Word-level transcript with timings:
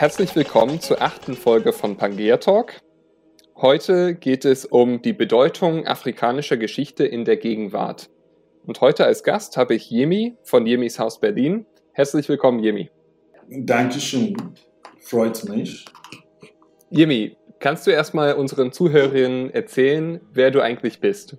Herzlich 0.00 0.34
willkommen 0.34 0.80
zur 0.80 1.02
achten 1.02 1.34
Folge 1.34 1.74
von 1.74 1.98
Pangea 1.98 2.38
Talk. 2.38 2.80
Heute 3.54 4.14
geht 4.14 4.46
es 4.46 4.64
um 4.64 5.02
die 5.02 5.12
Bedeutung 5.12 5.86
afrikanischer 5.86 6.56
Geschichte 6.56 7.04
in 7.04 7.26
der 7.26 7.36
Gegenwart. 7.36 8.08
Und 8.64 8.80
heute 8.80 9.04
als 9.04 9.24
Gast 9.24 9.58
habe 9.58 9.74
ich 9.74 9.90
Jemi 9.90 10.38
von 10.42 10.64
Jemis 10.64 10.98
Haus 10.98 11.20
Berlin. 11.20 11.66
Herzlich 11.92 12.30
willkommen, 12.30 12.60
Jemi. 12.60 12.88
Dankeschön. 13.50 14.34
Freut 15.00 15.44
mich. 15.44 15.84
Jemi, 16.88 17.36
kannst 17.58 17.86
du 17.86 17.90
erstmal 17.90 18.32
unseren 18.36 18.72
Zuhörerinnen 18.72 19.50
erzählen, 19.50 20.22
wer 20.32 20.50
du 20.50 20.62
eigentlich 20.62 21.00
bist? 21.00 21.36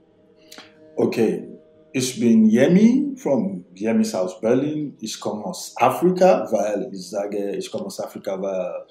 Okay, 0.97 1.47
ich 1.93 2.19
bin 2.19 2.45
Yemi 2.45 3.15
von 3.17 3.65
Yemis 3.75 4.13
Haus 4.13 4.39
Berlin. 4.39 4.95
Ich 4.99 5.19
komme 5.19 5.45
aus 5.45 5.73
Afrika, 5.77 6.47
weil 6.51 6.89
ich 6.93 7.09
sage, 7.09 7.55
ich 7.55 7.69
komme 7.71 7.85
aus 7.85 7.99
Afrika, 7.99 8.41
weil 8.41 8.85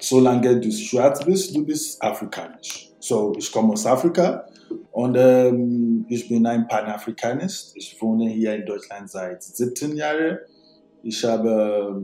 solange 0.00 0.60
du 0.60 0.70
schwarz 0.70 1.24
bist, 1.24 1.54
du 1.56 1.64
bist 1.64 2.02
afrikanisch. 2.02 2.90
So, 2.98 3.32
ich 3.38 3.50
komme 3.50 3.72
aus 3.72 3.86
Afrika 3.86 4.46
und 4.92 5.16
ähm, 5.16 6.04
ich 6.08 6.28
bin 6.28 6.46
ein 6.46 6.66
Panafrikanist. 6.66 7.76
Ich 7.76 8.00
wohne 8.00 8.28
hier 8.28 8.54
in 8.54 8.66
Deutschland 8.66 9.10
seit 9.10 9.42
17 9.42 9.96
Jahren. 9.96 10.38
Ich 11.02 11.24
habe, 11.24 12.00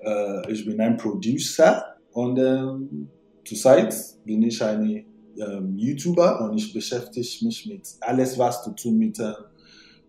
äh, 0.00 0.52
ich 0.52 0.64
bin 0.64 0.80
ein 0.80 0.96
Producer 0.96 1.96
und 2.12 2.38
ähm, 2.38 3.08
zurzeit 3.44 3.94
bin 4.24 4.42
ich 4.42 4.62
eine 4.62 5.04
ähm, 5.38 5.76
YouTuber 5.76 6.40
und 6.42 6.56
ich 6.56 6.72
beschäftige 6.72 7.44
mich 7.44 7.66
mit 7.66 7.88
alles, 8.00 8.38
was 8.38 8.64
zu 8.64 8.70
tun 8.72 8.98
mit 8.98 9.18
äh, 9.18 9.32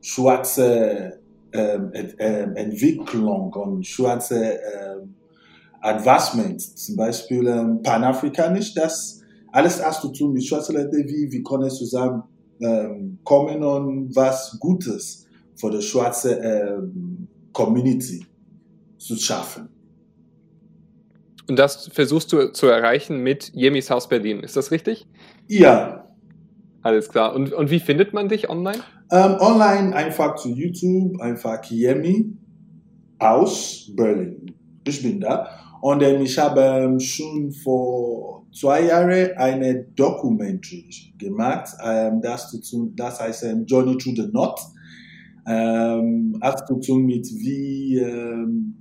schwarzer 0.02 1.14
ähm, 1.54 1.92
ähm, 2.18 2.56
Entwicklung 2.56 3.54
und 3.54 3.86
schwarzer 3.86 4.54
ähm, 4.54 5.16
Advancement. 5.82 6.62
Zum 6.62 6.96
Beispiel 6.96 7.48
ähm, 7.48 7.82
Panafrikanisch, 7.82 8.74
das 8.74 9.22
alles 9.52 9.84
hat 9.84 9.96
zu 9.96 10.10
tun 10.10 10.34
mit 10.34 10.46
schwarzen 10.46 10.76
Leuten, 10.76 11.08
wie 11.08 11.32
wir 11.32 11.44
können 11.44 11.70
zusammen 11.70 12.24
ähm, 12.62 13.20
kommen 13.24 13.64
und 13.64 14.16
was 14.16 14.58
Gutes 14.60 15.26
für 15.56 15.72
die 15.72 15.82
schwarze 15.82 16.36
ähm, 16.36 17.28
Community 17.52 18.26
zu 18.98 19.16
schaffen. 19.18 19.70
Und 21.48 21.58
das 21.58 21.88
versuchst 21.88 22.32
du 22.34 22.52
zu 22.52 22.68
erreichen 22.68 23.18
mit 23.24 23.52
Jemis 23.54 23.90
Haus 23.90 24.08
Berlin. 24.08 24.42
Ist 24.42 24.56
das 24.56 24.72
richtig? 24.72 25.08
Ja. 25.48 26.08
Alles 26.82 27.10
klar. 27.10 27.36
Und, 27.36 27.54
und 27.54 27.70
wie 27.70 27.80
findet 27.80 28.14
man 28.14 28.30
dich 28.30 28.50
online? 28.50 28.80
Ähm, 29.12 29.36
online 29.40 29.96
einfach 29.96 30.36
zu 30.36 30.50
YouTube, 30.50 31.20
einfach 31.22 31.64
Yemi 31.70 32.38
aus 33.20 33.92
Berlin. 33.96 34.56
Ich 34.88 35.04
bin 35.04 35.20
da. 35.20 35.48
Und 35.82 36.02
ähm, 36.04 36.22
ich 36.22 36.38
habe 36.38 36.62
ähm, 36.62 37.00
schon 37.00 37.52
vor 37.52 38.46
zwei 38.54 38.86
Jahren 38.86 39.36
eine 39.38 39.84
Documentary 39.96 41.14
gemacht. 41.18 41.70
Ähm, 41.84 42.22
das, 42.22 42.52
tun, 42.70 42.94
das 42.96 43.20
heißt 43.20 43.44
ähm, 43.44 43.66
Journey 43.66 43.98
to 43.98 44.12
the 44.16 44.30
North. 44.32 44.60
Ähm, 45.48 46.38
hat 46.42 46.68
zu 46.68 46.80
tun 46.80 47.06
mit, 47.06 47.28
wie 47.28 47.98
ähm, 47.98 48.76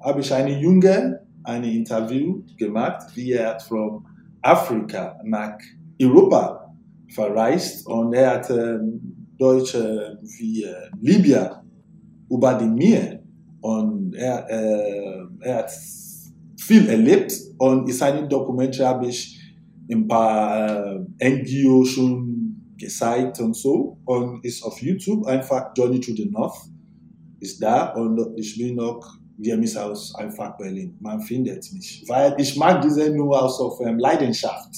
habe 0.00 0.20
ich 0.20 0.32
eine 0.34 0.60
junge 0.60 1.20
ein 1.44 1.64
Interview 1.64 2.42
gemacht, 2.56 3.14
wie 3.14 3.32
er 3.32 3.58
von 3.60 4.04
Afrika 4.42 5.18
nach 5.24 5.58
Europa 6.00 6.74
verreist. 7.08 7.86
Und 7.86 8.12
er 8.14 8.34
hat 8.34 8.50
äh, 8.50 8.78
Deutsche 9.38 10.18
wie 10.22 10.64
äh, 10.64 10.74
Libyen 11.00 11.50
über 12.30 12.54
die 12.54 12.66
Meer 12.66 13.20
und 13.60 14.14
er, 14.14 14.48
äh, 14.48 15.26
er 15.40 15.56
hat 15.56 15.70
viel 16.56 16.88
erlebt. 16.88 17.32
Und 17.58 17.88
in 17.88 17.94
seinem 17.94 18.28
Dokument 18.28 18.78
habe 18.80 19.08
ich 19.08 19.38
ein 19.90 20.06
paar 20.06 20.96
äh, 21.20 21.30
NGO 21.30 21.84
schon 21.84 22.74
gezeigt 22.78 23.40
und 23.40 23.54
so. 23.54 23.98
Und 24.04 24.44
ist 24.44 24.62
auf 24.62 24.80
YouTube. 24.80 25.26
Einfach 25.26 25.72
Journey 25.76 26.00
to 26.00 26.12
the 26.12 26.30
North 26.30 26.56
ist 27.40 27.62
da. 27.62 27.92
Und 27.94 28.38
ich 28.38 28.56
bin 28.56 28.76
noch 28.76 29.18
Jeremys 29.42 29.76
Haus 29.76 30.14
einfach 30.14 30.56
Berlin. 30.56 30.96
Man 31.00 31.20
findet 31.20 31.72
mich. 31.72 32.04
Weil 32.06 32.34
ich 32.38 32.56
mag 32.56 32.82
diese 32.82 33.10
nur 33.10 33.42
aus 33.42 33.58
auf 33.60 33.80
ähm, 33.80 33.98
Leidenschaft. 33.98 34.74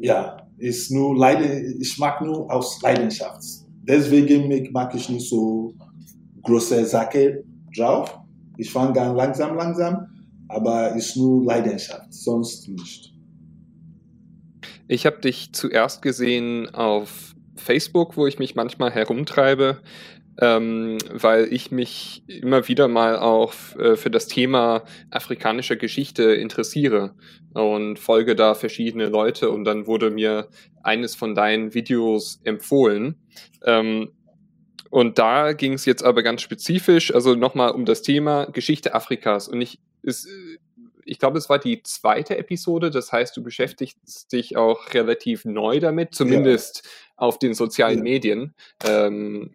Ja, 0.00 0.36
ist 0.58 0.90
nur 0.90 1.16
Leiden, 1.16 1.80
ich 1.80 1.98
mag 1.98 2.22
nur 2.22 2.50
aus 2.50 2.80
Leidenschaft. 2.82 3.42
Deswegen 3.82 4.72
mag 4.72 4.94
ich 4.94 5.08
nicht 5.08 5.28
so 5.28 5.74
große 6.42 6.84
Sache 6.86 7.44
drauf. 7.76 8.18
Ich 8.56 8.70
fange 8.70 8.94
ganz 8.94 9.16
langsam, 9.16 9.56
langsam, 9.56 10.06
aber 10.48 10.94
ist 10.94 11.16
nur 11.16 11.44
Leidenschaft, 11.44 12.12
sonst 12.12 12.68
nicht. 12.68 13.12
Ich 14.88 15.04
habe 15.04 15.20
dich 15.20 15.52
zuerst 15.52 16.00
gesehen 16.00 16.72
auf 16.74 17.34
Facebook, 17.56 18.16
wo 18.16 18.26
ich 18.26 18.38
mich 18.38 18.54
manchmal 18.54 18.92
herumtreibe 18.92 19.82
ähm, 20.40 20.98
weil 21.10 21.52
ich 21.52 21.70
mich 21.70 22.22
immer 22.28 22.68
wieder 22.68 22.88
mal 22.88 23.18
auch 23.18 23.54
äh, 23.78 23.96
für 23.96 24.10
das 24.10 24.26
Thema 24.26 24.84
afrikanischer 25.10 25.76
Geschichte 25.76 26.22
interessiere 26.34 27.14
und 27.54 27.98
folge 27.98 28.36
da 28.36 28.54
verschiedene 28.54 29.06
Leute 29.06 29.50
und 29.50 29.64
dann 29.64 29.86
wurde 29.86 30.10
mir 30.10 30.48
eines 30.82 31.14
von 31.14 31.34
deinen 31.34 31.74
Videos 31.74 32.40
empfohlen. 32.44 33.16
Ähm, 33.64 34.10
und 34.90 35.18
da 35.18 35.52
ging 35.52 35.72
es 35.72 35.84
jetzt 35.84 36.04
aber 36.04 36.22
ganz 36.22 36.42
spezifisch, 36.42 37.14
also 37.14 37.34
nochmal 37.34 37.72
um 37.72 37.84
das 37.84 38.02
Thema 38.02 38.46
Geschichte 38.46 38.94
Afrikas. 38.94 39.48
Und 39.48 39.60
ich, 39.60 39.80
ist, 40.02 40.28
ich 41.04 41.18
glaube, 41.18 41.38
es 41.38 41.48
war 41.48 41.58
die 41.58 41.82
zweite 41.82 42.38
Episode, 42.38 42.90
das 42.90 43.12
heißt, 43.12 43.36
du 43.36 43.42
beschäftigst 43.42 44.32
dich 44.32 44.56
auch 44.56 44.94
relativ 44.94 45.44
neu 45.44 45.80
damit, 45.80 46.14
zumindest 46.14 46.82
ja. 46.84 46.90
auf 47.16 47.38
den 47.38 47.54
sozialen 47.54 47.98
ja. 47.98 48.02
Medien. 48.04 48.54
Ähm, 48.84 49.54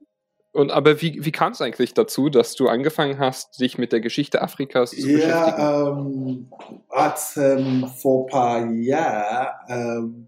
und 0.54 0.72
aber 0.72 1.02
wie, 1.02 1.24
wie 1.24 1.32
kam 1.32 1.54
es 1.54 1.62
eigentlich 1.62 1.94
dazu, 1.94 2.30
dass 2.30 2.56
du 2.56 2.68
angefangen 2.68 3.20
hast, 3.20 3.60
dich 3.60 3.78
mit 3.78 3.94
der 3.94 4.02
Geschichte 4.02 4.42
Afrikas 4.42 4.92
zu 4.92 5.10
ja, 5.10 5.16
beschäftigen? 5.16 5.62
Ähm, 5.62 6.52
als, 6.90 7.38
ähm, 7.38 7.88
vor 7.88 8.26
ein 8.26 8.30
paar 8.30 8.72
Jahren, 8.72 9.48
ähm, 9.70 10.28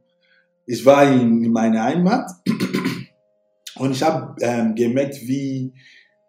ich 0.66 0.86
war 0.86 1.04
in, 1.04 1.44
in 1.44 1.52
meiner 1.52 1.84
Heimat 1.84 2.32
und 3.76 3.92
ich 3.92 4.02
habe 4.02 4.36
ähm, 4.42 4.76
gemerkt, 4.76 5.16
wie 5.24 5.74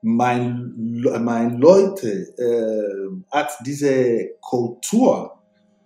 mein, 0.03 0.72
meine 0.77 1.56
Leute 1.56 2.09
äh, 2.37 3.25
hat 3.31 3.53
diese 3.65 4.31
Kultur 4.41 5.38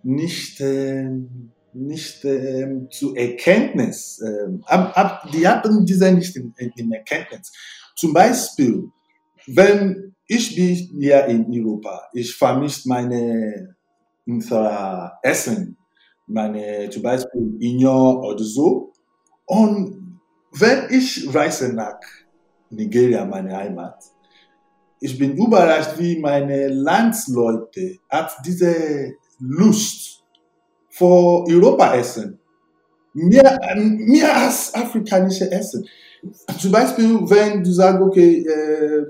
nicht, 0.02 0.60
äh, 0.60 1.10
nicht 1.74 2.24
äh, 2.24 2.88
zu 2.90 3.14
Erkenntnis, 3.14 4.20
äh, 4.20 4.48
ab, 4.64 4.96
ab, 4.96 5.28
die 5.32 5.46
hatten 5.46 5.84
diese 5.84 6.10
nicht 6.10 6.34
in, 6.36 6.54
in 6.56 6.90
Erkenntnis. 6.90 7.52
Zum 7.98 8.12
Beispiel, 8.12 8.92
wenn 9.48 10.14
ich 10.28 10.54
bin 10.54 11.00
hier 11.00 11.24
in 11.26 11.46
Europa, 11.50 12.08
ich 12.12 12.32
vermisse 12.32 12.88
meine 12.88 13.74
unser 14.24 15.18
Essen, 15.20 15.76
meine 16.28 16.88
zum 16.90 17.02
Beispiel 17.02 17.56
Ignon 17.58 18.18
oder 18.18 18.44
so. 18.44 18.92
Und 19.46 20.20
wenn 20.52 20.88
ich 20.90 21.34
reise 21.34 21.72
nach 21.72 21.98
Nigeria, 22.70 23.24
meine 23.24 23.56
Heimat, 23.56 24.00
ich 25.00 25.18
bin 25.18 25.36
überrascht, 25.36 25.98
wie 25.98 26.20
meine 26.20 26.68
Landsleute 26.68 27.98
hat 28.08 28.36
diese 28.46 29.14
Lust 29.40 30.22
vor 30.88 31.48
Europa 31.48 31.96
essen. 31.96 32.38
Mehr, 33.12 33.58
mehr 33.76 34.36
als 34.36 34.72
afrikanische 34.72 35.50
Essen. 35.50 35.84
Zum 36.58 36.72
Beispiel, 36.72 37.20
wenn 37.30 37.62
du 37.62 37.70
sagst, 37.70 38.02
okay, 38.02 38.44
äh, 38.46 39.06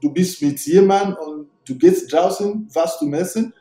du 0.00 0.12
bist 0.12 0.42
mit 0.42 0.58
jemandem 0.60 1.16
und 1.24 1.48
du 1.66 1.76
gehst 1.76 2.12
draußen, 2.12 2.68
was 2.72 2.98
zu 2.98 3.10
essen, 3.12 3.52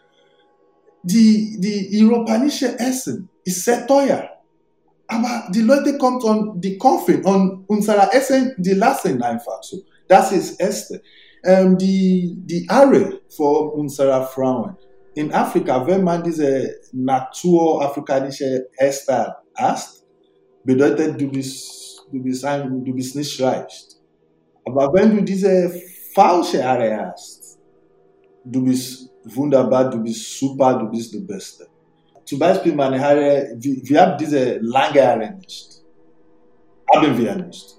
die, 1.04 1.58
die 1.60 2.04
europäische 2.04 2.78
Essen 2.80 3.30
ist 3.44 3.64
sehr 3.64 3.86
teuer. 3.86 4.30
Aber 5.08 5.48
die 5.54 5.62
Leute 5.62 5.98
kommen 5.98 6.22
und 6.22 6.62
die 6.62 6.78
kaufen 6.78 7.24
und 7.24 7.66
unser 7.68 8.14
Essen, 8.14 8.54
die 8.58 8.74
lassen 8.74 9.22
einfach 9.22 9.62
so. 9.62 9.84
Das 10.08 10.32
ist 10.32 10.60
Erste. 10.60 11.02
Ähm, 11.44 11.78
die, 11.78 12.36
die 12.46 12.66
Are 12.70 13.20
von 13.30 13.70
unserer 13.72 14.26
Frauen. 14.28 14.78
In 15.16 15.32
Afrika, 15.34 15.86
wenn 15.86 16.04
man 16.04 16.24
diese 16.24 16.76
naturafrikanische 16.94 18.70
Äste 18.78 19.36
hast, 19.56 20.06
bedeutet, 20.64 21.20
du 21.20 21.30
bist 21.30 21.93
du 22.14 22.22
bist, 22.22 22.46
ein, 22.46 22.84
du 22.86 22.94
bist 22.94 23.16
nicht 23.16 23.42
reich. 23.42 23.88
Aber 24.66 24.94
wenn 24.94 25.18
du 25.18 25.24
diese 25.24 25.74
falsche 26.14 26.64
Haare 26.64 27.08
hast, 27.08 27.60
du 28.46 28.64
bist 28.64 29.10
wunderbar, 29.26 29.90
du 29.90 29.98
bist 30.00 30.40
super, 30.40 30.76
du 30.76 30.90
bist 30.90 31.14
der 31.14 31.22
Beste. 31.22 31.68
Zum 32.24 32.40
Beispiel 32.40 32.74
meine 32.74 33.00
Haare, 33.00 33.54
wir, 33.58 33.76
wir 33.84 34.02
haben 34.02 34.18
diese 34.18 34.60
lange 34.60 35.02
Haare 35.06 35.34
nicht. 35.40 35.84
Haben 36.94 37.18
wir 37.18 37.36
nicht. 37.36 37.78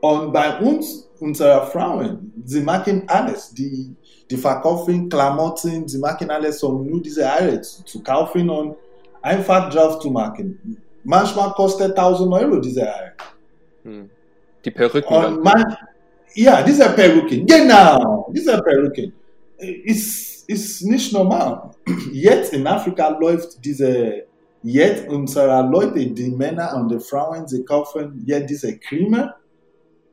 Und 0.00 0.32
bei 0.32 0.58
uns, 0.60 1.08
unsere 1.20 1.66
Frauen, 1.66 2.32
sie 2.44 2.60
machen 2.60 3.04
alles. 3.06 3.50
Die, 3.54 3.94
die 4.30 4.36
verkaufen 4.36 5.08
Klamotten, 5.08 5.88
sie 5.88 5.98
machen 5.98 6.30
alles, 6.30 6.62
um 6.62 6.86
nur 6.86 7.00
diese 7.00 7.28
Haare 7.28 7.60
zu, 7.60 7.84
zu 7.84 8.02
kaufen 8.02 8.50
und 8.50 8.76
einfach 9.22 9.70
drauf 9.70 9.98
zu 10.00 10.10
machen. 10.10 10.78
Manchmal 11.04 11.52
kostet 11.52 11.96
1000 11.96 12.32
Euro 12.32 12.58
diese 12.58 12.82
Haare. 12.82 13.12
Hm. 13.88 14.10
Die 14.64 14.70
Perücken. 14.70 15.14
Und 15.14 15.42
man, 15.42 15.76
ja, 16.34 16.62
diese 16.62 16.90
Perücken, 16.90 17.46
genau, 17.46 18.30
diese 18.34 18.60
Perücken. 18.60 19.12
Ist, 19.58 20.48
ist 20.48 20.82
nicht 20.82 21.12
normal. 21.12 21.70
Jetzt 22.12 22.52
in 22.52 22.66
Afrika 22.66 23.08
läuft 23.08 23.64
diese, 23.64 24.24
jetzt 24.62 25.08
unsere 25.08 25.68
Leute, 25.68 26.06
die 26.06 26.30
Männer 26.30 26.76
und 26.76 26.90
die 26.90 27.00
Frauen, 27.00 27.46
sie 27.46 27.64
kaufen 27.64 28.22
jetzt 28.26 28.50
diese 28.50 28.76
Creme 28.78 29.32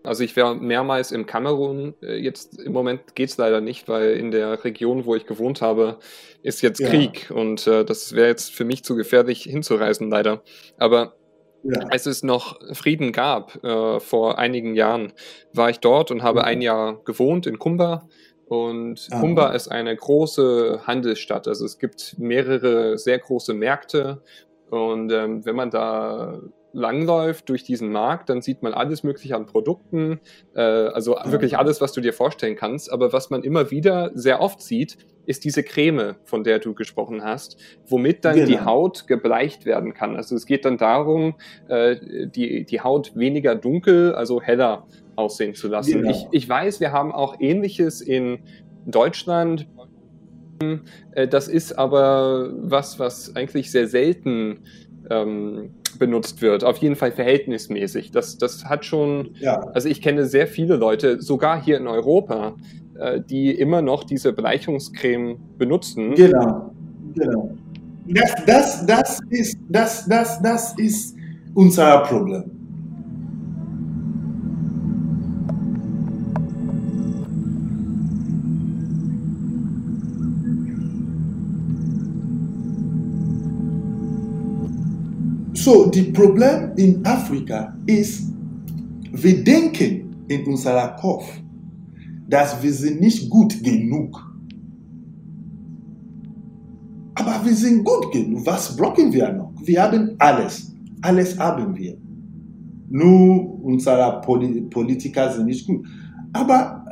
also 0.06 0.24
ich 0.24 0.36
wäre 0.36 0.56
mehrmals 0.56 1.12
im 1.12 1.26
Kamerun. 1.26 1.96
Äh, 2.02 2.18
jetzt 2.18 2.60
im 2.60 2.74
Moment 2.74 3.16
geht 3.16 3.30
es 3.30 3.38
leider 3.38 3.62
nicht, 3.62 3.88
weil 3.88 4.12
in 4.12 4.32
der 4.32 4.64
Region, 4.64 5.06
wo 5.06 5.16
ich 5.16 5.26
gewohnt 5.26 5.62
habe, 5.62 5.98
ist 6.44 6.62
jetzt 6.62 6.80
ja. 6.80 6.90
Krieg 6.90 7.32
und 7.34 7.66
äh, 7.68 7.84
das 7.84 8.14
wäre 8.14 8.28
jetzt 8.28 8.54
für 8.54 8.66
mich 8.66 8.84
zu 8.84 8.96
gefährlich 8.96 9.44
hinzureisen, 9.44 10.10
leider. 10.10 10.44
Aber 10.78 11.16
ja. 11.66 11.80
als 11.90 12.06
es 12.06 12.24
noch 12.24 12.60
Frieden 12.74 13.12
gab, 13.12 13.64
äh, 13.64 14.00
vor 14.00 14.38
einigen 14.38 14.76
Jahren, 14.76 15.14
war 15.54 15.70
ich 15.70 15.80
dort 15.80 16.12
und 16.12 16.24
habe 16.24 16.40
mhm. 16.40 16.46
ein 16.46 16.62
Jahr 16.62 17.04
gewohnt 17.04 17.48
in 17.48 17.60
Kumba. 17.60 18.08
Und 18.46 19.08
ah. 19.12 19.20
Kumba 19.20 19.50
ist 19.54 19.70
eine 19.70 19.96
große 19.96 20.82
Handelsstadt. 20.86 21.48
Also 21.48 21.66
es 21.66 21.80
gibt 21.80 22.16
mehrere 22.20 22.98
sehr 22.98 23.18
große 23.18 23.54
Märkte. 23.54 24.22
Und 24.70 25.12
ähm, 25.12 25.46
wenn 25.46 25.56
man 25.56 25.72
da 25.72 26.40
langläuft 26.76 27.48
durch 27.50 27.64
diesen 27.64 27.92
Markt, 27.92 28.30
dann 28.30 28.42
sieht 28.42 28.62
man 28.62 28.74
alles 28.74 29.04
Mögliche 29.04 29.36
an 29.36 29.46
Produkten, 29.46 30.20
äh, 30.54 30.62
also 30.62 31.16
wirklich 31.26 31.58
alles, 31.58 31.80
was 31.80 31.94
du 31.94 32.02
dir 32.02 32.14
vorstellen 32.14 32.56
kannst. 32.56 32.92
Aber 32.92 33.14
was 33.14 33.30
man 33.30 33.44
immer 33.44 33.72
wieder 33.72 34.12
sehr 34.14 34.42
oft 34.42 34.62
sieht, 34.62 34.98
ist 35.26 35.46
diese 35.46 35.64
Creme, 35.64 36.16
von 36.26 36.44
der 36.44 36.60
du 36.60 36.74
gesprochen 36.74 37.24
hast, 37.24 37.58
womit 37.88 38.26
dann 38.26 38.36
genau. 38.36 38.48
die 38.48 38.60
Haut 38.60 39.08
gebleicht 39.08 39.66
werden 39.66 39.94
kann. 39.94 40.16
Also 40.16 40.36
es 40.36 40.46
geht 40.46 40.66
dann 40.66 40.78
darum, 40.78 41.36
äh, 41.70 41.96
die, 42.28 42.66
die 42.66 42.82
Haut 42.82 43.16
weniger 43.16 43.56
dunkel, 43.56 44.14
also 44.14 44.42
heller 44.42 44.86
aussehen 45.16 45.56
zu 45.56 45.70
lassen. 45.70 46.02
Genau. 46.02 46.12
Ich, 46.12 46.28
ich 46.32 46.50
weiß, 46.50 46.82
wir 46.82 46.92
haben 46.92 47.14
auch 47.14 47.38
ähnliches 47.40 48.02
in 48.02 48.40
Deutschland. 48.86 49.68
Äh, 51.12 51.28
das 51.28 51.48
ist 51.48 51.78
aber 51.78 52.52
was, 52.58 53.00
was 53.00 53.36
eigentlich 53.36 53.72
sehr 53.72 53.88
selten 53.88 54.60
ähm, 55.10 55.72
benutzt 55.98 56.42
wird. 56.42 56.64
Auf 56.64 56.78
jeden 56.78 56.96
Fall 56.96 57.12
verhältnismäßig. 57.12 58.12
Das, 58.12 58.38
das 58.38 58.66
hat 58.66 58.86
schon, 58.86 59.36
ja. 59.40 59.60
also 59.74 59.90
ich 59.90 60.02
kenne 60.02 60.26
sehr 60.26 60.48
viele 60.48 60.76
Leute, 60.76 61.22
sogar 61.22 61.62
hier 61.62 61.78
in 61.78 61.88
Europa, 61.88 62.56
äh, 63.00 63.22
die 63.22 63.52
immer 63.52 63.82
noch 63.82 64.04
diese 64.04 64.34
Bleichungscreme 64.34 65.38
benutzen. 65.58 66.16
Genau, 66.16 66.72
genau. 67.16 67.52
Das, 68.08 68.36
das, 68.46 68.86
das, 68.86 69.20
ist, 69.30 69.58
das, 69.68 70.06
das, 70.08 70.42
das 70.42 70.78
ist 70.78 71.16
unser 71.56 72.00
Problem. 72.02 72.55
So, 85.66 85.88
die 85.88 86.04
Problem 86.04 86.74
in 86.76 87.04
Afrika 87.04 87.76
ist, 87.88 88.32
wir 89.12 89.44
denken 89.44 90.16
in 90.28 90.46
unserer 90.46 90.90
Kopf, 90.96 91.26
dass 92.30 92.62
wir 92.62 92.72
sind 92.72 93.02
nicht 93.02 93.28
gut 93.32 93.64
genug. 93.64 94.16
Aber 97.16 97.44
wir 97.44 97.56
sind 97.56 97.84
gut 97.84 98.12
genug. 98.12 98.46
Was 98.46 98.78
brauchen 98.78 99.12
wir 99.12 99.34
noch? 99.34 99.54
Wir 99.64 99.82
haben 99.82 100.12
alles. 100.20 100.72
Alles 101.02 101.36
haben 101.40 101.76
wir. 101.76 101.98
Nur 102.88 103.60
unsere 103.64 104.22
Politiker 104.22 105.32
sind 105.32 105.48
nicht 105.48 105.66
gut. 105.66 105.84
Aber 106.34 106.86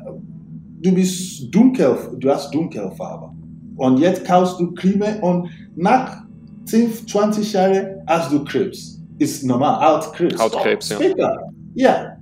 du 0.82 0.92
bist 0.96 1.54
dunkel, 1.54 1.96
du 2.18 2.28
hast 2.28 2.52
Dunkelfarbe. 2.52 3.30
Und 3.76 4.00
jetzt 4.00 4.26
kaufst 4.26 4.60
du 4.60 4.74
Creme 4.74 5.22
und 5.22 5.48
nach 5.76 6.24
10, 6.66 7.08
20 7.08 7.54
Jahre 7.54 8.04
hast 8.08 8.32
du 8.32 8.44
Krebs. 8.44 9.00
Ist 9.20 9.44
normal, 9.44 9.80
Hautkrebs. 9.80 10.42
Hautkrebs, 10.42 10.90
ja. 10.90 10.96
Später. 10.96 11.52
Ja. 11.76 12.18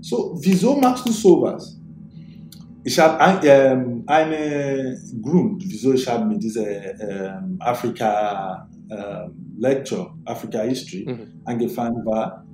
So, 0.00 0.38
wieso 0.40 0.76
machst 0.76 1.06
du 1.08 1.12
sowas? 1.12 1.78
Ich 2.82 2.98
habe 2.98 3.20
ein, 3.20 3.38
ähm, 3.42 4.02
einen 4.06 4.96
Grund, 5.20 5.62
wieso 5.66 5.92
ich 5.92 6.08
habe 6.08 6.24
mit 6.24 6.42
dieser 6.42 6.66
ähm, 6.66 7.56
Afrika 7.58 8.66
ähm, 8.90 9.54
Lecture, 9.58 10.10
Africa 10.24 10.62
History 10.62 11.04
mhm. 11.06 11.40
angefangen 11.44 12.04
war. 12.06 12.44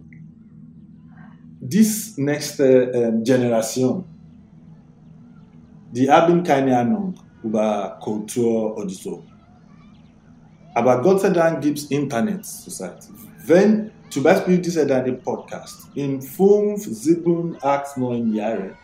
Dies 1.61 2.19
nächste 2.19 2.65
ähm, 2.65 3.23
Generation, 3.23 4.05
die 5.93 6.11
haben 6.11 6.43
keine 6.43 6.77
Ahnung 6.77 7.15
über 7.43 7.97
Kultur 8.03 8.77
oder 8.77 8.89
so. 8.89 9.23
Aber 10.77 11.01
Gott 11.01 11.23
sei 11.23 11.31
Dank 11.31 11.63
gibt 11.63 11.79
es 11.79 11.85
Internet 11.87 12.45
zurzeit. 12.45 12.99
Wenn 13.47 13.91
zum 14.11 14.23
Beispiel 14.23 14.59
dieser 14.59 14.85
deine 14.85 15.15
Podcast 15.15 15.89
in 15.95 16.21
fünf, 16.21 16.85
sieben, 16.85 17.57
acht, 17.63 17.97
neun 17.97 18.35
Jahren 18.35 18.77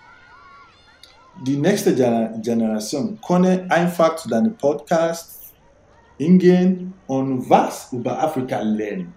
die 1.46 1.58
nächste 1.58 1.94
Generation 1.94 3.18
kann 3.26 3.44
einfach 3.70 4.16
zu 4.16 4.30
deinem 4.30 4.54
Podcast 4.56 5.52
hingehen 6.16 6.94
und 7.06 7.48
was 7.50 7.92
über 7.92 8.22
Afrika 8.22 8.60
lernen. 8.60 9.12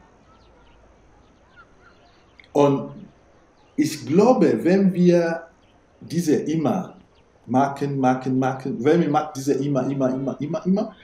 Und 2.52 2.92
ich 3.78 4.06
glaube, 4.06 4.60
wenn 4.64 4.94
wir 4.94 5.44
diese 6.02 6.36
immer 6.36 6.98
machen, 7.46 8.00
machen, 8.00 8.38
machen, 8.38 8.84
wenn 8.84 9.00
wir 9.02 9.32
diese 9.34 9.54
immer, 9.54 9.90
immer, 9.90 10.14
immer, 10.14 10.36
immer, 10.42 10.66
immer, 10.66 10.96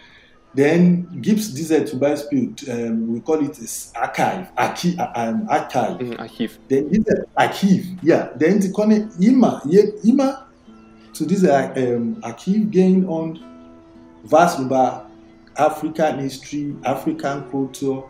Then 0.53 1.07
gibt 1.21 1.57
diese 1.57 1.85
zum 1.85 1.99
Beispiel, 1.99 2.53
um, 2.67 3.15
we 3.15 3.21
call 3.21 3.41
it 3.41 3.57
Archive, 3.93 4.47
Archiv, 4.55 4.97
um, 4.99 5.47
Archive. 5.47 6.03
Mhm, 6.03 6.19
Archiv. 6.19 6.59
Then 6.67 6.89
diese 6.89 7.25
Archiv, 7.35 7.85
ja, 8.01 8.29
then 8.37 8.61
sie 8.61 8.71
können 8.71 9.09
immer, 9.17 9.61
immer 10.03 10.45
zu 11.13 11.25
dieser 11.25 11.71
um, 11.75 12.17
Archiv 12.21 12.69
gehen 12.69 13.05
und 13.05 13.39
was 14.23 14.59
über 14.59 15.05
African 15.55 16.19
History, 16.19 16.75
African 16.83 17.49
Culture 17.49 18.03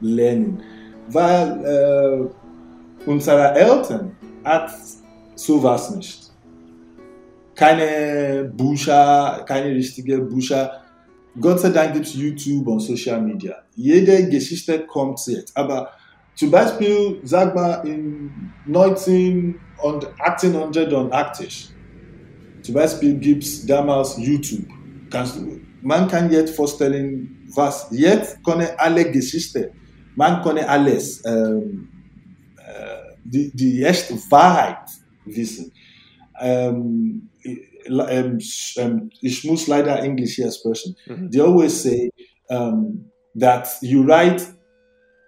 lernen. 0.00 0.62
Weil 1.08 1.64
äh, 1.64 3.08
unsere 3.10 3.54
Eltern 3.56 4.12
hat 4.44 4.70
sowas 5.34 5.94
nicht. 5.96 6.30
Keine 7.56 8.52
Bücher, 8.56 9.44
keine 9.46 9.70
richtige 9.74 10.18
Bücher 10.18 10.70
Gott 11.40 11.60
sei 11.60 11.70
Dank 11.70 11.94
gibt 11.94 12.06
es 12.06 12.14
YouTube 12.14 12.66
und 12.66 12.80
Social 12.80 13.20
Media. 13.22 13.56
Jede 13.74 14.28
Geschichte 14.28 14.86
kommt 14.86 15.20
jetzt. 15.26 15.56
Aber 15.56 15.90
zum 16.34 16.50
Beispiel, 16.50 17.20
sag 17.24 17.54
mal, 17.54 17.86
in 17.86 18.30
19 18.66 19.54
und 19.82 20.06
1880, 20.20 21.70
zum 22.62 22.74
Beispiel 22.74 23.14
gibt 23.14 23.44
es 23.44 23.66
damals 23.66 24.16
YouTube. 24.18 24.66
Kannst, 25.10 25.40
man 25.82 26.08
kann 26.08 26.30
jetzt 26.30 26.54
vorstellen, 26.54 27.46
was 27.54 27.88
jetzt 27.90 28.42
können 28.44 28.68
alle 28.76 29.10
Geschichten, 29.10 29.66
man 30.14 30.42
kann 30.42 30.58
alles, 30.58 31.22
ähm, 31.24 31.88
äh, 32.56 33.16
die, 33.24 33.50
die 33.54 33.82
echte 33.82 34.14
Wahrheit 34.30 34.88
wissen. 35.24 35.72
Ähm, 36.40 37.28
um, 37.90 38.38
um, 38.76 39.10
ich 39.20 39.44
muss 39.44 39.66
leider 39.66 40.00
Englisch 40.02 40.36
hier 40.36 40.50
sprechen. 40.50 40.96
Mhm. 41.06 41.30
They 41.30 41.40
always 41.40 41.82
say 41.82 42.10
um, 42.48 43.10
that 43.38 43.68
you 43.80 44.02
write 44.02 44.42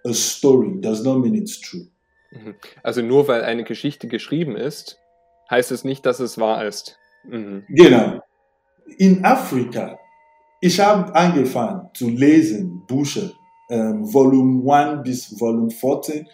a 0.05 0.13
story 0.13 0.79
does 0.79 1.03
not 1.03 1.19
mean 1.19 1.35
it's 1.35 1.59
true. 1.59 1.87
Mhm. 2.31 2.55
Also 2.83 3.01
nur 3.01 3.27
weil 3.27 3.43
eine 3.43 3.63
Geschichte 3.63 4.07
geschrieben 4.07 4.55
ist, 4.55 4.97
heißt 5.49 5.71
es 5.71 5.83
nicht, 5.83 6.05
dass 6.05 6.19
es 6.19 6.37
wahr 6.37 6.65
ist. 6.65 6.97
Mhm. 7.25 7.63
Genau. 7.69 8.21
In 8.97 9.23
Afrika, 9.23 9.97
ich 10.61 10.79
habe 10.79 11.13
angefangen 11.15 11.89
zu 11.93 12.09
lesen 12.09 12.85
Bücher, 12.87 13.31
ähm, 13.69 14.11
Volume 14.13 14.73
1 14.73 15.03
bis 15.03 15.39
Volume 15.39 15.71
14, 15.71 16.27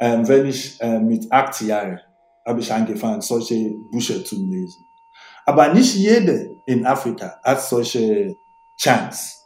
ähm, 0.00 0.28
wenn 0.28 0.46
ich 0.46 0.80
äh, 0.80 0.98
mit 0.98 1.30
acht 1.30 1.60
Jahren 1.60 2.00
habe 2.44 2.60
ich 2.60 2.72
angefangen, 2.72 3.20
solche 3.20 3.72
Bücher 3.90 4.24
zu 4.24 4.36
lesen. 4.50 4.84
Aber 5.44 5.72
nicht 5.72 5.94
jeder 5.94 6.46
in 6.66 6.86
Afrika 6.86 7.40
hat 7.42 7.60
solche 7.62 8.36
Chance. 8.78 9.36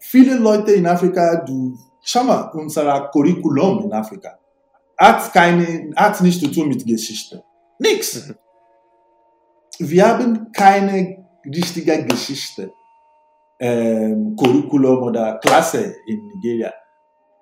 Viele 0.00 0.36
Leute 0.36 0.72
in 0.72 0.86
Afrika, 0.86 1.36
du, 1.36 1.76
schau 2.02 2.24
mal, 2.24 2.50
unser 2.54 3.08
Curriculum 3.12 3.84
in 3.84 3.92
Afrika 3.92 4.38
hat 4.96 5.32
keine, 5.32 5.90
hat 5.96 6.20
nichts 6.20 6.40
zu 6.40 6.50
tun 6.50 6.68
mit 6.68 6.86
Geschichte. 6.86 7.42
Nichts. 7.78 8.28
Mhm. 8.28 8.36
Wir 9.78 10.06
haben 10.06 10.52
keine 10.52 11.26
richtige 11.44 12.04
Geschichte, 12.04 12.72
ähm, 13.58 14.36
Curriculum 14.36 15.02
oder 15.02 15.38
Klasse 15.38 15.96
in 16.06 16.26
Nigeria. 16.28 16.72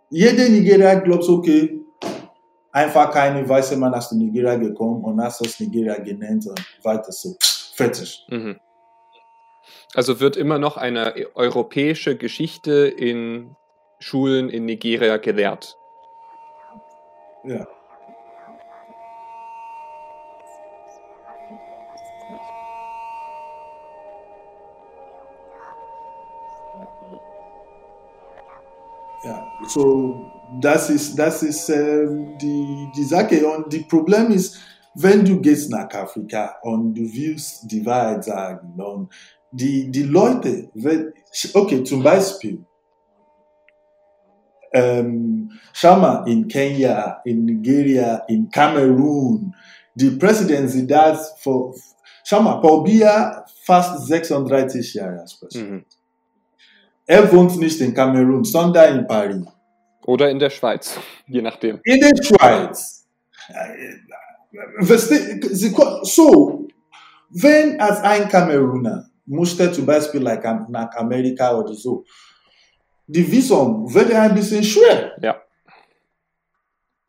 Jeder 0.08 0.48
Nigeria 0.48 0.94
glaubt, 0.94 1.28
okay, 1.28 1.80
einfach 2.70 3.10
keine 3.10 3.46
weiße 3.46 3.76
Mann 3.76 3.94
aus 3.94 4.12
Nigeria 4.12 4.56
gekommen 4.56 5.04
und 5.04 5.20
hast 5.22 5.42
aus 5.42 5.60
Nigeria 5.60 5.98
genannt 5.98 6.46
und 6.46 6.60
weiter 6.82 7.12
so. 7.12 7.36
Fertig. 7.74 8.24
Mhm. 8.28 8.60
Also 9.94 10.20
wird 10.20 10.36
immer 10.36 10.58
noch 10.58 10.76
eine 10.76 11.14
europäische 11.34 12.16
Geschichte 12.16 12.86
in 12.86 13.56
Schulen 13.98 14.48
in 14.48 14.64
Nigeria 14.64 15.16
gelehrt. 15.16 15.76
Ja. 17.44 17.66
Ja, 29.24 29.52
so 29.68 30.32
das 30.60 30.90
ist, 30.90 31.16
das 31.16 31.42
ist 31.42 31.68
ähm, 31.68 32.36
die, 32.38 32.90
die 32.94 33.04
Sache. 33.04 33.46
Und 33.46 33.72
das 33.72 33.86
Problem 33.86 34.30
ist, 34.32 34.58
wenn 34.94 35.24
du 35.24 35.40
gehst 35.40 35.70
nach 35.70 35.92
Afrika 35.94 36.56
und 36.62 36.94
du 36.94 37.02
willst 37.02 37.70
die 37.70 37.84
Wahrheit 37.84 38.24
sagen, 38.24 38.74
und 38.80 39.12
die, 39.50 39.90
die 39.90 40.04
Leute, 40.04 40.70
okay, 41.54 41.84
zum 41.84 42.02
Beispiel, 42.02 42.64
ähm, 44.72 45.50
schau 45.72 45.96
mal, 45.96 46.26
in 46.26 46.48
Kenia, 46.48 47.20
in 47.24 47.44
Nigeria, 47.44 48.24
in 48.28 48.50
Kamerun, 48.50 49.54
die 49.94 50.10
Presidency 50.10 50.86
das 50.86 51.34
vor, 51.40 51.74
schau 52.24 52.40
mal, 52.40 52.60
Paul 52.60 52.84
Biya 52.84 53.44
fast 53.64 54.06
36 54.06 54.94
Jahre 54.94 55.20
als 55.20 55.38
Präsident. 55.38 55.70
Mhm. 55.70 55.84
Er 57.06 57.30
wohnt 57.32 57.58
nicht 57.58 57.80
in 57.80 57.92
Kamerun, 57.92 58.44
sondern 58.44 59.00
in 59.00 59.06
Paris. 59.06 59.44
Oder 60.06 60.30
in 60.30 60.38
der 60.38 60.50
Schweiz, 60.50 60.98
je 61.26 61.42
nachdem. 61.42 61.80
In 61.84 62.00
der 62.00 62.22
Schweiz. 62.22 63.06
So, 66.02 66.68
wenn 67.30 67.80
als 67.80 68.00
ein 68.00 68.28
Kameruner 68.28 69.08
musste 69.24 69.72
zum 69.72 69.86
Beispiel 69.86 70.20
like, 70.20 70.44
nach 70.68 70.94
Amerika 70.96 71.56
oder 71.56 71.74
so, 71.74 72.04
die 73.06 73.30
Visum 73.30 73.92
wird 73.92 74.12
ein 74.12 74.34
bisschen 74.34 74.62
schwer. 74.62 75.12
Ja. 75.20 75.40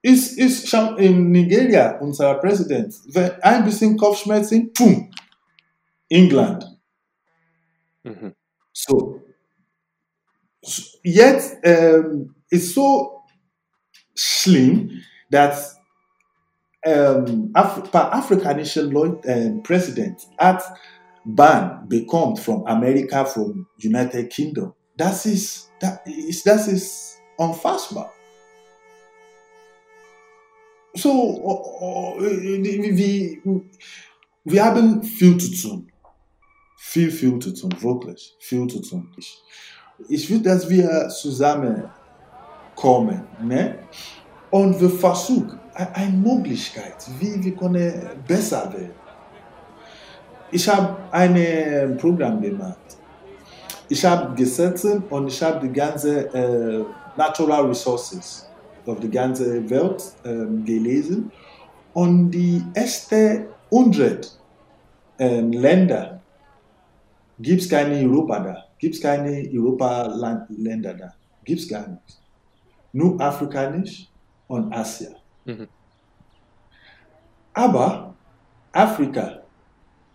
Ist, 0.02 0.38
ist 0.38 0.68
schon 0.68 0.98
in 0.98 1.32
Nigeria 1.32 1.98
unser 2.00 2.36
Präsident, 2.36 2.94
wenn 3.08 3.32
ein 3.42 3.64
bisschen 3.64 3.96
Kopfschmerzen, 3.96 4.72
pum, 4.74 5.10
England. 6.10 6.78
Mhm. 8.04 8.34
So. 8.74 9.22
Jetzt 11.02 11.58
ähm, 11.64 12.36
ist 12.50 12.74
so 12.74 13.24
schlimm, 14.16 14.92
dass 15.30 15.78
Um, 16.86 17.50
Af 17.54 17.82
paar 17.92 18.12
afrikanische 18.12 18.82
Leute, 18.82 19.28
um, 19.28 19.30
äh, 19.34 19.52
Präsident 19.64 20.28
hat 20.38 20.62
Ban 21.24 21.88
bekommt 21.88 22.40
from 22.40 22.66
America, 22.66 23.24
from 23.24 23.68
United 23.82 24.30
Kingdom. 24.30 24.74
Das 24.98 25.26
ist, 25.26 25.72
das 25.80 26.00
ist, 26.06 26.46
das 26.46 26.68
ist 26.68 27.22
unfassbar. 27.38 28.12
So, 30.96 31.10
oh, 31.10 31.78
oh, 31.80 32.16
wir, 32.20 33.42
wir 34.44 34.64
haben 34.64 35.02
viel 35.04 35.38
zu 35.38 35.52
tun. 35.52 35.92
Viel, 36.78 37.10
viel 37.10 37.40
zu 37.40 37.52
tun, 37.54 37.72
wirklich. 37.82 38.36
Viel 38.40 38.68
zu 38.68 38.80
tun. 38.82 39.12
Ich, 39.18 39.42
ich 40.10 40.30
will, 40.30 40.42
dass 40.42 40.70
wir 40.70 41.08
zusammenkommen 41.10 43.24
ne? 43.42 43.80
und 44.52 44.80
wir 44.80 44.90
versuchen 44.90 45.60
eine 45.74 46.16
Möglichkeit, 46.16 46.96
wie 47.20 47.44
wir 47.44 47.56
können 47.56 47.94
besser 48.28 48.72
werden. 48.72 48.92
Ich 50.52 50.70
habe 50.70 50.96
ein 51.12 51.98
Programm 51.98 52.42
gemacht. 52.42 52.78
Ich 53.90 54.06
habe 54.06 54.36
Gesetze 54.36 55.02
und 55.10 55.28
ich 55.28 55.42
habe 55.42 55.68
die 55.68 55.74
ganze 55.74 56.34
äh, 56.34 56.84
Natural 57.18 57.66
Resources 57.66 58.48
auf 58.86 59.00
der 59.00 59.10
ganzen 59.10 59.70
Welt 59.70 60.04
äh, 60.24 60.46
gelesen. 60.64 61.32
Und 61.94 62.32
die 62.32 62.64
ersten 62.74 63.46
100 63.72 64.40
äh, 65.18 65.42
Länder 65.42 66.22
gibt 67.40 67.62
es 67.62 67.70
keine 67.70 67.96
Europa 67.98 68.40
da. 68.40 68.64
Gibt 68.78 68.96
es 68.96 69.02
keine 69.02 69.50
Europa-Länder 69.54 70.94
da. 70.94 71.14
Gibt 71.44 71.62
es 71.62 71.68
gar 71.68 71.88
nicht. 71.88 72.22
Nur 72.92 73.20
afrikanisch 73.20 74.10
und 74.48 74.74
Asien. 74.74 75.16
Mhm. 75.46 75.68
Aber 77.54 78.16
Afrika 78.72 79.44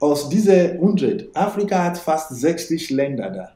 aus 0.00 0.28
dieser 0.28 0.72
100, 0.72 1.34
Afrika 1.36 1.84
hat 1.84 1.98
fast 1.98 2.30
60 2.30 2.90
Länder 2.90 3.30
da. 3.30 3.52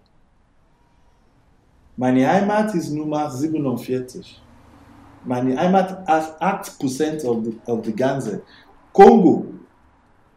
Meine 1.97 2.29
Heimat 2.29 2.75
ist 2.75 2.91
Nummer 2.91 3.31
47. 3.31 4.41
Meine 5.25 5.57
Heimat 5.57 6.07
hat 6.07 6.41
8% 6.41 7.25
of 7.25 7.45
the, 7.45 7.59
of 7.67 7.85
the 7.85 7.95
Ganze. 7.95 8.43
Kongo, 8.93 9.47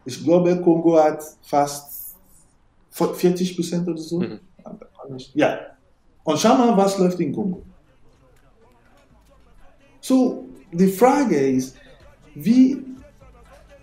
ich 0.04 0.22
glaube, 0.22 0.60
Kongo 0.60 0.96
hat 1.02 1.22
fast 1.42 2.16
40% 2.92 3.88
oder 3.88 3.98
so. 3.98 4.20
Mhm. 4.20 4.40
Ja. 5.34 5.58
Und 6.24 6.38
schau 6.38 6.56
mal, 6.56 6.76
was 6.76 6.98
läuft 6.98 7.20
in 7.20 7.32
Kongo. 7.32 7.62
So, 10.00 10.45
die 10.76 10.88
Frage 10.88 11.36
ist, 11.36 11.76
wie 12.34 12.84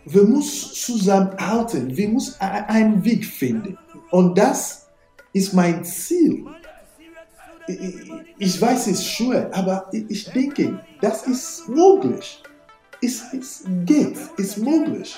wir 0.05 0.23
müssen 0.23 0.73
zusammenhalten, 0.73 1.95
wir 1.95 2.09
müssen 2.09 2.39
einen 2.39 3.03
Weg 3.03 3.25
finden. 3.25 3.77
Und 4.11 4.37
das 4.37 4.87
ist 5.31 5.53
mein 5.53 5.83
Ziel. 5.83 6.45
Ich 8.37 8.61
weiß, 8.61 8.87
es 8.87 8.99
ist 8.99 9.07
schwer, 9.07 9.49
aber 9.53 9.89
ich 9.91 10.25
denke, 10.31 10.79
das 11.01 11.25
ist 11.25 11.67
möglich. 11.69 12.43
Es, 13.01 13.21
es 13.33 13.63
geht, 13.85 14.17
es 14.37 14.45
ist 14.45 14.57
möglich. 14.57 15.17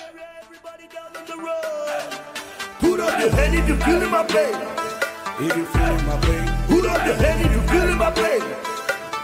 Put 2.80 3.00
up 3.00 3.18
your 3.20 3.30
hand 3.32 3.54
if 3.54 3.68
you're 3.68 3.76
feeling 3.84 4.10
my 4.10 4.22
pain. 4.24 4.54
If 5.40 5.56
you're 5.56 5.66
feeling 5.66 6.06
my 6.06 6.16
pain. 6.20 6.46
Put 6.68 6.86
up 6.88 7.04
your 7.06 7.16
hand 7.16 7.44
if 7.44 7.52
you're 7.52 7.68
feeling 7.68 7.98
my 7.98 8.10
pain. 8.10 8.42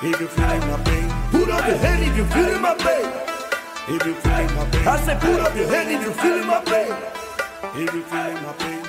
If 0.02 0.20
you're 0.20 0.28
feeling 0.28 0.70
my 0.70 0.78
pain. 0.84 1.21
Put 1.42 1.50
up 1.50 1.66
your 1.66 1.76
hand 1.78 2.04
if 2.04 2.16
you're 2.16 2.26
feeling 2.26 2.62
my 2.62 2.74
pain. 2.76 3.10
If 3.88 4.06
you 4.06 4.14
feeling 4.14 4.54
my 4.54 4.64
pain, 4.70 4.86
I 4.86 4.96
say 5.04 5.16
put 5.18 5.40
up 5.40 5.56
your 5.56 5.66
hand 5.74 5.90
if 5.90 6.02
you 6.06 6.12
feeling 6.22 6.46
my 6.46 6.60
pain. 6.60 6.94
If 7.82 7.92
you 7.92 8.02
feeling 8.04 8.42
my 8.46 8.52
pain. 8.62 8.82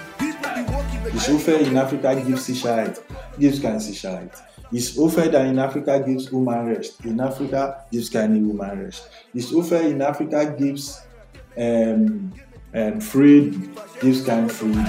Ich 1.15 1.27
hoffe, 1.29 1.53
in 1.53 1.75
Afrika 1.75 2.13
gibt 2.13 2.37
es 2.37 2.45
Sicherheit. 2.45 3.01
Gibt 3.39 3.55
es 3.55 3.59
keine 3.59 3.79
Sicherheit. 3.79 4.29
Ich 4.71 4.95
hoffe, 4.95 5.27
dass 5.31 5.47
in 5.49 5.57
Afrika 5.57 5.97
gibt 5.97 6.21
es 6.21 6.31
Humanrecht. 6.31 6.93
In 7.03 7.19
Afrika 7.19 7.87
gibt 7.89 8.03
es 8.03 8.11
keine 8.11 8.35
Humanrecht. 8.35 9.01
Ich 9.33 9.51
hoffe, 9.51 9.77
in 9.77 9.99
Afrika 10.03 10.43
gibt 10.43 10.77
es 10.77 11.01
ähm, 11.55 12.31
ähm, 12.71 13.01
Frieden. 13.01 13.71
Gibt 13.99 14.15
es 14.15 14.23
keinen 14.23 14.47
Frieden. 14.47 14.85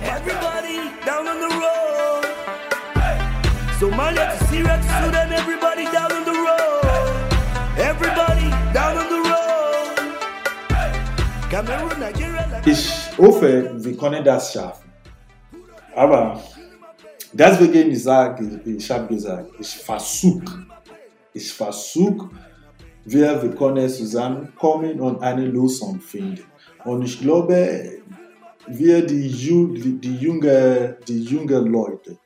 Everybody 0.00 0.88
down 1.04 1.28
on 1.28 1.38
the 1.38 1.54
road. 1.54 1.88
Somalia 3.78 4.36
to 4.38 4.44
Syria 4.46 4.76
to 4.76 5.04
Sudan, 5.04 5.32
everybody 5.32 5.67
Ich 12.64 12.88
hoffe, 13.18 13.72
wir 13.74 13.96
können 13.96 14.24
das 14.24 14.52
schaffen. 14.52 14.92
Aber 15.94 16.40
deswegen 17.32 17.90
ich 17.90 18.02
sage, 18.02 18.60
ich 18.64 18.90
habe 18.90 19.14
gesagt, 19.14 19.50
ich 19.58 19.76
versuche, 19.76 20.66
ich 21.32 21.52
versuche, 21.52 22.30
wir, 23.04 23.42
wir 23.42 23.50
können 23.54 23.88
zusammenkommen 23.88 25.00
und 25.00 25.22
eine 25.22 25.46
Lösung 25.46 26.00
finden. 26.00 26.44
Und 26.84 27.02
ich 27.02 27.20
glaube, 27.20 28.02
wir, 28.66 29.06
die, 29.06 29.28
die, 29.28 29.98
die, 30.00 30.16
junge, 30.16 30.96
die 31.06 31.22
junge 31.22 31.58
Leute, 31.58 32.18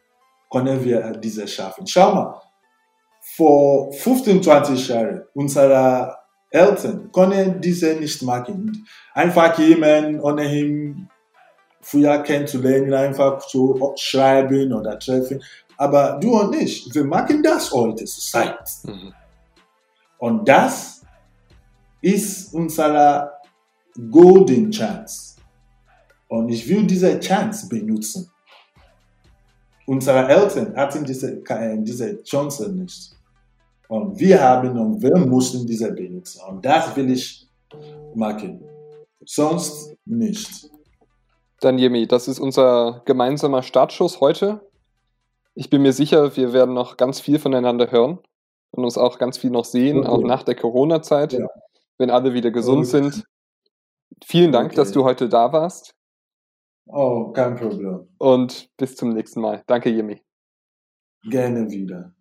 können 0.51 0.85
wir 0.85 1.13
diese 1.13 1.49
schaffen. 1.49 1.87
Schau 1.87 2.15
mal, 2.15 2.41
vor 3.37 3.93
15, 3.93 4.43
20 4.43 4.89
Jahren, 4.89 5.23
unsere 5.35 6.22
Eltern 6.53 7.11
können 7.13 7.61
diese 7.61 7.95
nicht 7.95 8.23
machen. 8.23 8.87
Einfach 9.15 9.59
jemanden 9.59 10.21
ohne 10.21 10.45
ihn 10.55 11.09
früher 11.81 12.19
kennenzulernen, 12.23 12.95
einfach 12.95 13.41
so 13.41 13.95
schreiben 13.97 14.73
oder 14.73 14.99
treffen. 14.99 15.43
Aber 15.77 16.19
du 16.21 16.39
und 16.39 16.55
ich, 16.55 16.89
wir 16.95 17.05
machen 17.05 17.43
das 17.43 17.73
heute 17.73 18.05
zur 18.05 18.23
Zeit. 18.23 18.69
Mhm. 18.85 19.13
Und 20.19 20.49
das 20.49 21.03
ist 22.01 22.55
unsere 22.55 23.33
golden 24.11 24.71
chance. 24.71 25.37
Und 26.29 26.49
ich 26.51 26.69
will 26.69 26.87
diese 26.87 27.19
Chance 27.19 27.69
benutzen. 27.69 28.31
Unsere 29.87 30.29
Eltern 30.29 30.77
hatten 30.77 31.05
diese, 31.05 31.43
diese 31.79 32.23
Chance 32.23 32.73
nicht. 32.73 33.17
Und 33.93 34.19
wir 34.19 34.41
haben 34.41 34.79
und 34.79 35.03
wir 35.03 35.19
mussten 35.19 35.67
diese 35.67 35.93
benutzen. 35.93 36.41
Und 36.49 36.65
das 36.65 36.97
will 36.97 37.11
ich 37.11 37.47
machen. 38.15 38.65
Sonst 39.23 39.95
nicht. 40.07 40.71
Dann 41.61 41.77
Jemi, 41.77 42.07
das 42.07 42.27
ist 42.27 42.41
unser 42.41 43.03
gemeinsamer 43.05 43.63
Startschuss 43.63 44.23
heute. 44.23 44.67
Ich 45.55 45.69
bin 45.69 45.83
mir 45.83 45.93
sicher, 45.93 46.35
wir 46.39 46.55
werden 46.55 46.73
noch 46.73 46.97
ganz 46.97 47.21
viel 47.21 47.39
voneinander 47.39 47.91
hören 47.91 48.19
und 48.71 48.83
uns 48.83 48.97
auch 48.97 49.19
ganz 49.19 49.37
viel 49.37 49.51
noch 49.51 49.67
sehen, 49.67 49.99
okay. 49.99 50.09
auch 50.09 50.23
nach 50.23 50.43
der 50.43 50.55
Corona-Zeit, 50.55 51.35
ja. 51.35 51.47
wenn 51.99 52.09
alle 52.09 52.33
wieder 52.33 52.51
gesund 52.51 52.87
okay. 52.87 53.11
sind. 53.11 53.25
Vielen 54.25 54.53
Dank, 54.53 54.69
okay. 54.69 54.77
dass 54.77 54.93
du 54.93 55.05
heute 55.05 55.29
da 55.29 55.53
warst. 55.53 55.95
Oh, 56.87 57.31
kein 57.33 57.57
Problem. 57.57 58.09
Und 58.17 58.71
bis 58.79 58.97
zum 58.97 59.11
nächsten 59.11 59.43
Mal. 59.43 59.63
Danke, 59.67 59.91
Jimmy. 59.91 60.23
Gerne 61.25 61.71
wieder. 61.71 62.15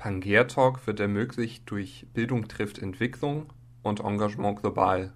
Pangea 0.00 0.44
Talk 0.44 0.86
wird 0.86 0.98
ermöglicht 0.98 1.70
durch 1.70 2.06
Bildung 2.14 2.48
trifft 2.48 2.78
Entwicklung 2.78 3.52
und 3.82 4.00
Engagement 4.00 4.58
global. 4.58 5.12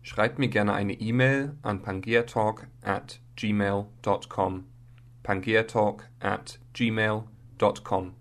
Schreibt 0.00 0.38
mir 0.38 0.48
gerne 0.48 0.72
eine 0.72 0.94
E-Mail 0.94 1.58
an 1.60 1.82
pangeatalk 1.82 2.66
at 2.80 3.20
gmail.com. 3.36 4.64
pangeatalk 5.22 6.08
at 6.18 6.60
gmail.com 6.72 8.14